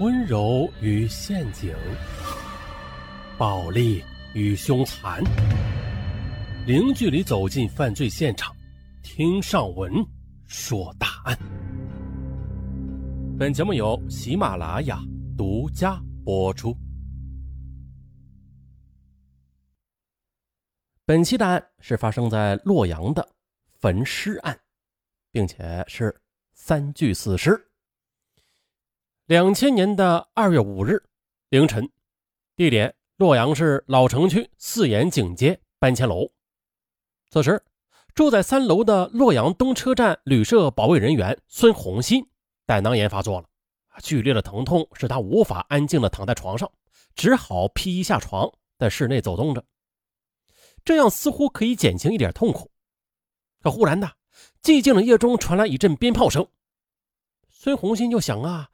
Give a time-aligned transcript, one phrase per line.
[0.00, 1.74] 温柔与陷阱，
[3.36, 4.00] 暴力
[4.32, 5.20] 与凶残，
[6.64, 8.54] 零距离走进犯罪现场，
[9.02, 9.92] 听上文
[10.46, 11.36] 说大案。
[13.36, 15.00] 本节目由喜马拉雅
[15.36, 16.72] 独家播出。
[21.04, 23.28] 本期的案是发生在洛阳的
[23.80, 24.56] 焚尸案，
[25.32, 26.14] 并且是
[26.54, 27.67] 三具死尸。
[29.28, 31.04] 两千年的二月五日
[31.50, 31.86] 凌晨，
[32.56, 36.30] 地点洛阳市老城区四眼井街搬迁楼。
[37.28, 37.62] 此时，
[38.14, 42.26] 住在三楼的洛阳东车站旅社保卫人员孙红新
[42.64, 43.46] 胆囊炎发作了，
[44.02, 46.72] 剧烈的疼痛使他无法安静的躺在床上，
[47.14, 49.62] 只好披衣下床，在室内走动着，
[50.86, 52.70] 这样似乎可以减轻一点痛苦。
[53.60, 54.10] 可忽然的，
[54.62, 56.48] 寂静的夜中传来一阵鞭炮声，
[57.50, 58.70] 孙红新就想啊。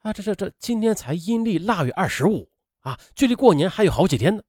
[0.00, 2.48] 啊，这这这，今天才阴历腊月二十五
[2.80, 4.42] 啊，距离过年还有好几天呢。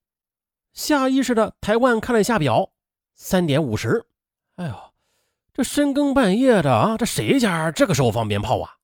[0.71, 2.71] 下意识的抬腕看了一下表，
[3.15, 4.05] 三点五十。
[4.55, 4.75] 哎呦，
[5.53, 8.77] 这深更半夜的啊，这谁家这个时候放鞭炮啊？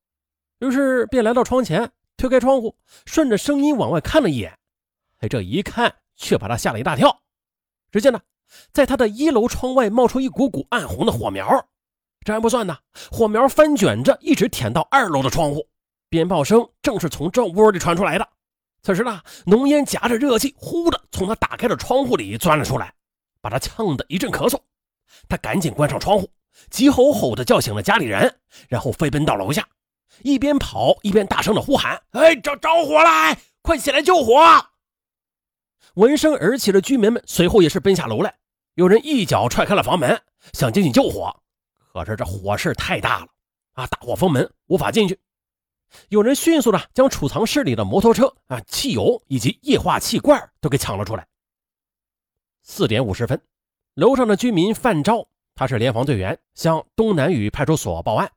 [0.59, 4.59] 于是便来到窗前，推开窗户，顺着声音往外看了一眼。
[5.19, 7.21] 哎，这一看却把他吓了一大跳。
[7.93, 8.19] 只见呢，
[8.73, 11.65] 在他的一楼窗外冒出一股股暗红的火苗，
[12.25, 12.77] 这还不算呢，
[13.09, 15.65] 火苗翻卷着一直舔到二楼的窗户。
[16.09, 18.27] 鞭炮声正是从这窝里传出来的。
[18.83, 22.93] 此时呢，浓烟夹着热气，呼的从他打开的窗户里钻了出来，
[23.41, 24.57] 把他呛得一阵咳嗽。
[25.27, 26.29] 他赶紧关上窗户，
[26.69, 29.67] 急吼吼的叫醒了家里人，然后飞奔到楼下，
[30.21, 33.37] 一边跑一边大声的呼喊：“哎，着着火了！
[33.61, 34.35] 快起来救火！”
[35.95, 38.33] 闻声而起的居民们随后也是奔下楼来，
[38.75, 40.21] 有人一脚踹开了房门，
[40.53, 41.35] 想进去救火，
[41.91, 43.27] 可是这火势太大了
[43.73, 45.19] 啊，大火封门，无法进去。
[46.09, 51.27] 有人迅速的将储藏室里的摩托车啊、汽油以及液化气罐都给抢了出来。
[52.61, 53.41] 四点五十分，
[53.93, 58.31] 楼上的居民范昭，他是联防队员，向东南隅派出所报案。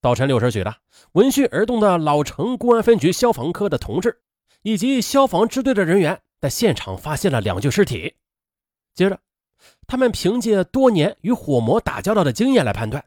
[0.00, 0.74] 早晨六时许的，
[1.12, 4.22] 闻讯而动的老城公安分局消防科的同志
[4.62, 8.14] 以及消防支队的人员在现场发现了两具尸体。
[8.94, 9.20] 接着，
[9.86, 13.04] 他们凭借多年与火魔打交道的经验来判断，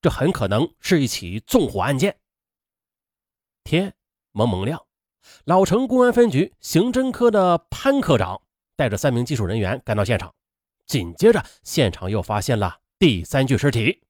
[0.00, 2.16] 这很可能是一起纵火案件。
[3.64, 3.94] 天
[4.32, 4.84] 蒙蒙亮，
[5.46, 8.42] 老城公安分局刑侦科的潘科长
[8.76, 10.34] 带着三名技术人员赶到现场。
[10.86, 14.02] 紧接着，现场又发现了第三具尸体。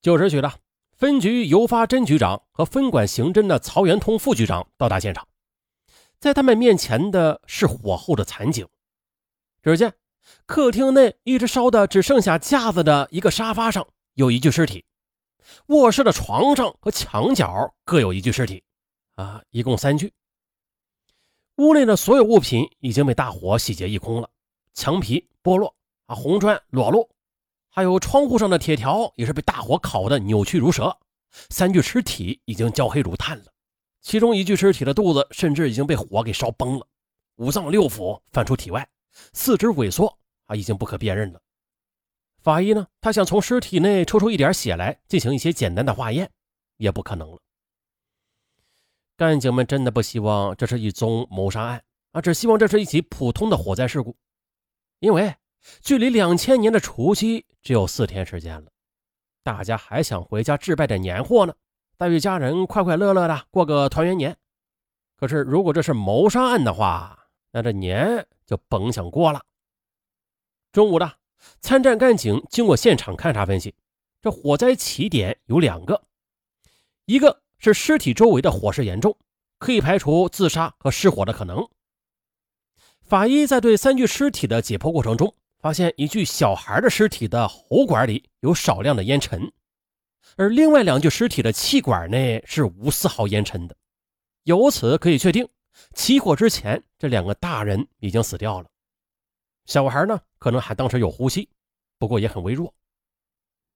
[0.00, 0.52] 九时许的，
[0.92, 5.26] 分局尤发真局长和分管刑侦的曹元通副局长到达现场，
[6.20, 8.68] 在他们面前的是火后的残景。
[9.60, 9.94] 只见
[10.46, 13.84] 客厅内一直烧的只剩下架子的一个沙发上
[14.14, 14.84] 有一具尸体。
[15.66, 18.62] 卧室的床上和墙角各有一具尸体，
[19.14, 20.12] 啊，一共三具。
[21.56, 24.30] 屋内的所有物品已经被大火洗劫一空了，
[24.74, 25.74] 墙皮剥落，
[26.06, 27.08] 啊，红砖裸露，
[27.68, 30.96] 还有窗户上的铁条也是被大火烤得扭曲如蛇。
[31.50, 33.44] 三具尸体已经焦黑如炭了，
[34.00, 36.86] 其中一具尸体的肚子甚至已经被火给烧崩了，
[37.36, 38.88] 五脏六腑翻出体外，
[39.32, 41.40] 四肢萎缩，啊，已经不可辨认了。
[42.48, 42.86] 法医呢？
[43.02, 46.30] 他想从尸体内抽出一点血来进行一些简单的化验，
[46.78, 47.38] 也不可能了。
[49.18, 54.16] 干警们真的不希望这是一宗谋杀案啊，只希望这是一起普通的火灾事故。
[55.00, 55.36] 因为
[55.82, 58.70] 距离两千年的除夕只有四天时间了，
[59.42, 61.54] 大家还想回家置办点年货呢，
[61.98, 64.34] 再与家人快快乐乐的过个团圆年。
[65.16, 69.42] 可是如果这是谋杀案的话，那这年就甭想过了。
[70.72, 71.17] 中午的。
[71.60, 73.74] 参战干警经过现场勘查分析，
[74.20, 76.02] 这火灾起点有两个，
[77.06, 79.16] 一个是尸体周围的火势严重，
[79.58, 81.68] 可以排除自杀和失火的可能。
[83.02, 89.50] 法医在对三具尸体的解剖过程中，发现一具小孩的尸体的喉管里有少量的烟尘，
[90.36, 93.74] 而另外两具尸体的气管内是无丝毫烟尘的，
[94.44, 95.48] 由此可以确定，
[95.94, 98.68] 起火之前这两个大人已经死掉了。
[99.68, 101.46] 小孩呢，可能还当时有呼吸，
[101.98, 102.72] 不过也很微弱。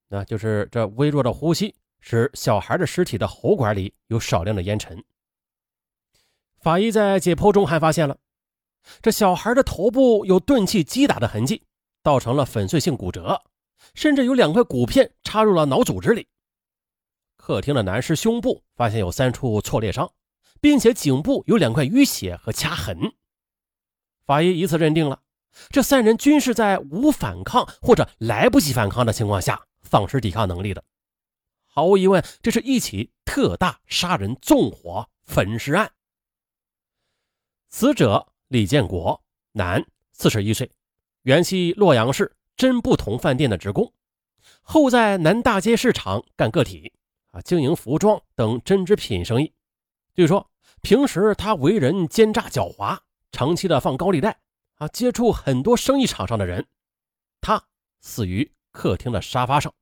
[0.08, 5.04] 那就是这微弱的呼吸使小孩的尸体的喉管里有少量的烟尘。
[6.60, 8.16] 法医在解剖中还发现了，
[9.02, 11.62] 这小孩的头部有钝器击打的痕迹，
[12.02, 13.42] 造成了粉碎性骨折，
[13.94, 16.26] 甚至有两块骨片插入了脑组织里。
[17.36, 20.10] 客厅的男尸胸部发现有三处挫裂伤，
[20.58, 23.12] 并且颈部有两块淤血和掐痕。
[24.24, 25.20] 法医以此认定了。
[25.68, 30.82] 这三人均是在无反抗或者来不及反抗的情况下丧失抵抗能力的。
[31.66, 35.90] 毫无疑问，这是一起特大杀人纵火焚尸案。
[37.70, 39.22] 死者李建国，
[39.52, 39.82] 男，
[40.12, 40.70] 四十一岁，
[41.22, 43.90] 原系洛阳市真不同饭店的职工，
[44.60, 46.92] 后在南大街市场干个体，
[47.30, 49.50] 啊，经营服装等针织品生意。
[50.14, 50.50] 据说
[50.82, 52.98] 平时他为人奸诈狡猾，
[53.30, 54.38] 长期的放高利贷，
[54.76, 56.66] 啊，接触很多生意场上的人。
[57.40, 57.62] 他
[58.00, 59.72] 死于客厅的沙发上。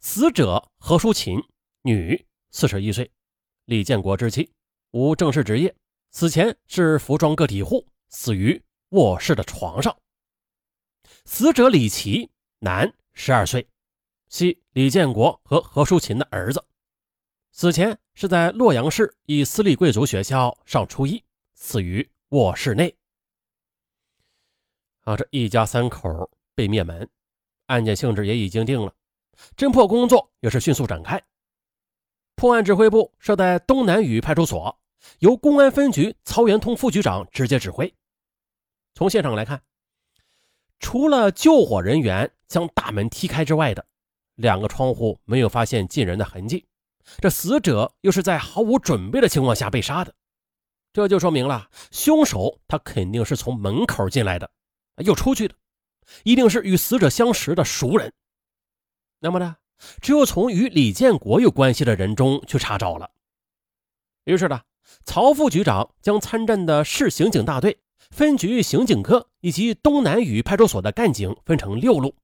[0.00, 1.40] 死者何淑琴，
[1.82, 3.10] 女，四十一岁，
[3.66, 4.52] 李建国之妻，
[4.90, 5.74] 无正式职业。
[6.10, 9.96] 死前是服装个体户，死于卧室的床上。
[11.24, 13.66] 死者李奇，男，十二岁，
[14.28, 16.62] 系李建国和何淑琴的儿子。
[17.52, 21.22] 死前是在洛阳市一私立贵族学校上初一，
[21.54, 22.94] 死于卧室内。
[25.02, 27.08] 啊，这一家三口被灭门，
[27.66, 28.92] 案件性质也已经定了，
[29.56, 31.22] 侦破工作也是迅速展开。
[32.34, 34.78] 破案指挥部设在东南隅派出所。
[35.18, 37.92] 由公安分局曹元通副局长直接指挥。
[38.94, 39.60] 从现场来看，
[40.78, 43.84] 除了救火人员将大门踢开之外的
[44.36, 46.64] 两个窗户没有发现进人的痕迹。
[47.18, 50.14] 这死者又是在毫无准备的情况下被杀的，
[50.92, 54.48] 这就说明了凶手他肯定是从门口进来的，
[54.98, 55.54] 又出去的，
[56.24, 58.12] 一定是与死者相识的熟人。
[59.20, 59.56] 那么呢，
[60.00, 63.10] 只有从与李建国有关系的人中去查找了。
[64.24, 64.60] 于是呢。
[65.04, 67.78] 曹副局长将参战的市刑警大队、
[68.10, 72.14] 分局刑警科以及东南隅派出所的干警分成六路。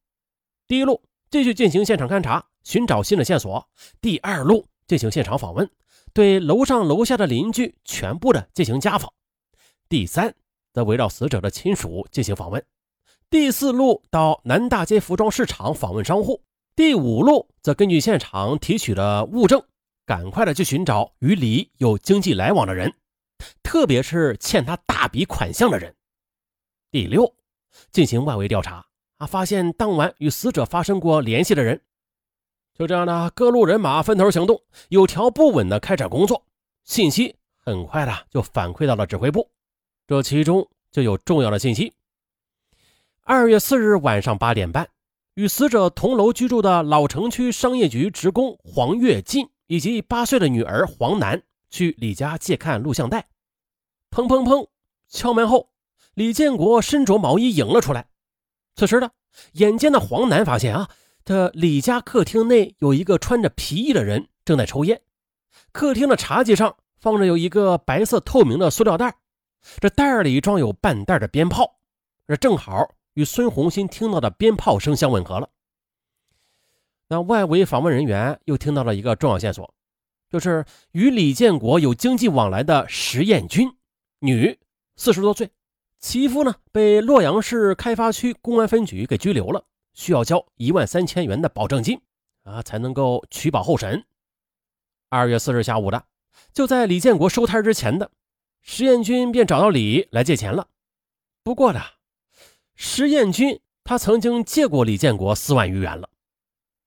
[0.66, 1.00] 第一路
[1.30, 3.64] 继续进行现场勘查，寻找新的线索；
[4.00, 5.70] 第二路进行现场访问，
[6.12, 9.08] 对楼上楼下的邻居全部的进行家访；
[9.88, 10.34] 第三
[10.72, 12.60] 则围绕死者的亲属进行访问；
[13.30, 16.42] 第四路到南大街服装市场访问商户；
[16.76, 19.62] 第五路则根据现场提取的物证。
[20.06, 22.94] 赶快的去寻找与李有经济来往的人，
[23.62, 25.94] 特别是欠他大笔款项的人。
[26.90, 27.34] 第六，
[27.92, 28.86] 进行外围调查
[29.18, 31.82] 啊，发现当晚与死者发生过联系的人。
[32.72, 36.46] 就这样呢，各路人马分头行动，有条不紊的开展工作。
[36.84, 39.50] 信息很快的就反馈到了指挥部，
[40.08, 41.92] 这其中就有重要的信息。
[43.22, 44.88] 二月四日晚上八点半，
[45.34, 49.48] 与死者同楼居住的老城区商业局职工黄跃进。
[49.70, 53.28] 以及八岁的女儿黄楠去李家借看录像带，
[54.10, 54.66] 砰砰砰！
[55.10, 55.68] 敲门后，
[56.14, 58.06] 李建国身着毛衣迎了出来。
[58.76, 59.10] 此时呢，
[59.52, 60.88] 眼尖的黄楠发现啊，
[61.22, 65.02] 这李家客厅内有一个穿着皮衣的人正在抽烟。
[65.70, 69.18] 客厅的茶几上放着有一个白色透明的塑料袋，
[69.78, 71.78] 这袋里装有半袋的鞭炮，
[72.26, 75.48] 这正好与孙红新听到的鞭炮声相吻合了。
[77.08, 79.74] 那外围访问人员又听到了一个重要线索，
[80.28, 83.74] 就是与李建国有经济往来的石艳军，
[84.18, 84.58] 女，
[84.96, 85.50] 四十多岁，
[85.98, 89.64] 其夫呢被洛阳市开发区公安分局给拘留了，
[89.94, 92.00] 需要交一万三千元的保证金，
[92.42, 94.04] 啊，才能够取保候审。
[95.08, 96.04] 二月四日下午的，
[96.52, 98.10] 就在李建国收摊之前的，
[98.70, 100.68] 石艳军便找到李来借钱了。
[101.42, 101.80] 不过呢，
[102.74, 106.10] 石艳军他曾经借过李建国四万余元了。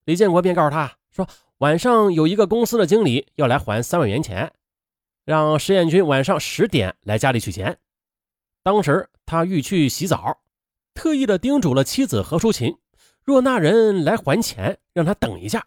[0.04, 4.52] 李建国便告诉他说：“晚上有一个公司的经理要来还三万元钱，
[5.24, 7.76] 让石艳军晚上十点来家里取钱。”
[8.62, 10.38] 当时他欲去洗澡，
[10.94, 12.78] 特意的叮嘱了妻子何淑琴
[13.24, 15.66] ：“若那人来还钱，让他等一下。”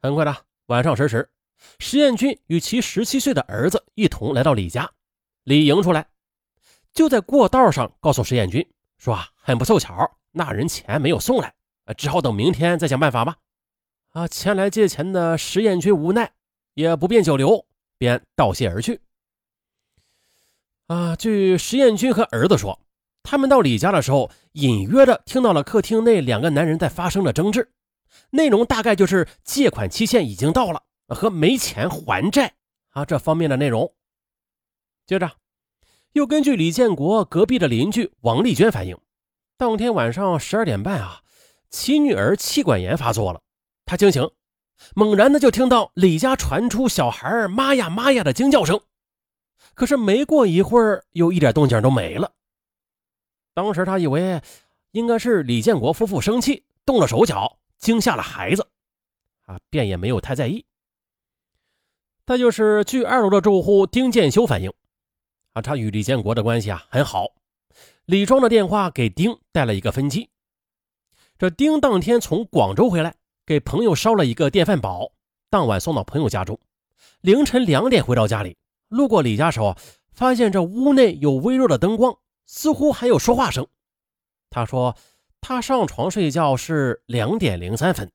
[0.00, 0.34] 很快的
[0.68, 1.28] 晚上十时，
[1.78, 4.90] 石艳军与其十七岁的儿子一同来到李家，
[5.44, 6.06] 李迎出来，
[6.92, 8.66] 就在过道上告诉石艳军
[8.98, 11.54] 说：“啊，很不凑巧，那人钱没有送来。”
[11.96, 13.36] 只好等明天再想办法吧。
[14.10, 16.32] 啊，前来借钱的石艳军无奈，
[16.74, 17.66] 也不便久留，
[17.98, 19.00] 便道谢而去。
[20.86, 22.80] 啊，据石艳军和儿子说，
[23.22, 27.72] 他们到李家的时候，隐约的听到了客厅内两个男人在发生的争执，
[28.30, 30.82] 内容大概就是借款期限已经到了
[31.14, 32.54] 和没钱还债
[32.90, 33.94] 啊这方面的内容。
[35.06, 35.30] 接着，
[36.12, 38.98] 又根据李建国隔壁的邻居王丽娟反映，
[39.56, 41.22] 当天晚上十二点半啊。
[41.68, 43.40] 其女儿气管炎发作了，
[43.84, 44.28] 她惊醒，
[44.96, 48.80] 猛然的就听到李家传出小孩妈呀妈呀的惊叫声，
[49.74, 52.32] 可是没过一会儿，又一点动静都没了。
[53.54, 54.42] 当时他以为
[54.90, 58.66] 应该是李建国夫妇生气动了手脚，惊吓了孩子，
[59.46, 60.64] 啊，便也没有太在意。
[62.30, 64.72] 再就是据二楼的住户丁建修反映，
[65.52, 67.26] 啊，他与李建国的关系啊很好，
[68.04, 70.30] 李庄的电话给丁带了一个分机。
[71.36, 75.10] 这丁当天从广州回来，给朋友烧了一个电饭煲，
[75.50, 76.56] 当晚送到朋友家中。
[77.20, 78.56] 凌晨两点回到家里，
[78.86, 79.76] 路过李家时候，
[80.12, 83.66] 发现这屋内有微弱的灯光，似乎还有说话声。
[84.50, 84.96] 他说
[85.40, 88.08] 他上床睡觉是两点零三分。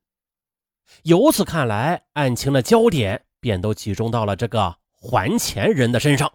[1.02, 6.32] 由此看来，案情的焦点便都集中到了这个还钱人的身上。